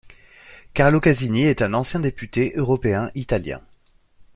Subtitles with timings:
[0.73, 3.61] Carlo Casini est un ancien député européen italien.